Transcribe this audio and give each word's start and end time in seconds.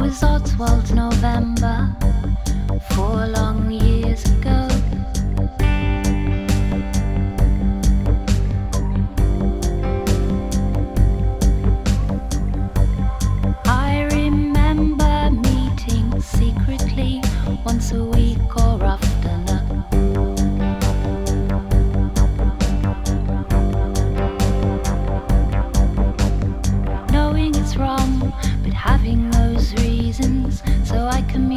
was 0.00 0.22
Oswald 0.22 0.94
November 0.94 1.94
four 2.92 3.26
long 3.26 3.70
years 3.70 4.24
ago. 4.24 4.66
I 13.66 14.08
remember 14.12 15.30
meeting 15.32 16.18
secretly 16.22 17.20
once 17.66 17.92
a 17.92 18.02
week 18.02 18.56
or 18.56 18.82
oftener. 18.82 20.39
so 30.90 31.06
I 31.06 31.22
can 31.22 31.49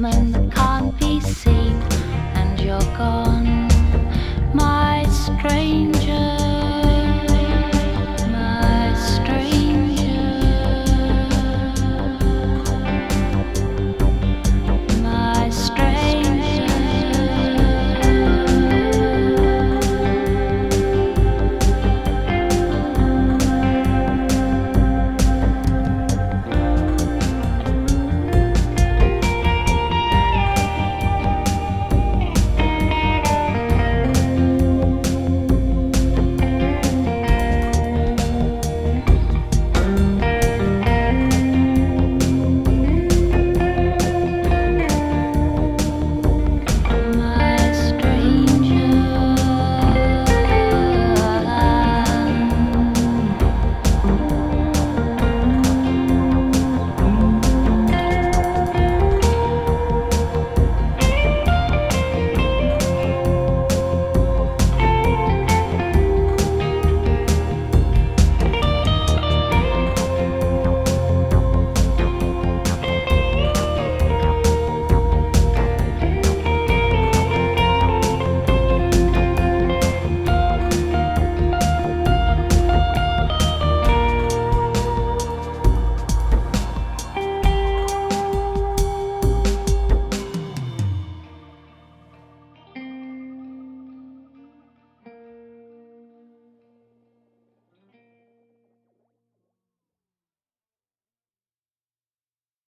basement 0.00 0.32
that 0.32 0.52
can't 0.54 0.98
be 1.00 1.20
seen, 1.20 1.72
and 2.34 2.60
you're 2.60 2.78
gone, 2.96 3.68
my 4.54 5.04
stranger. 5.08 6.05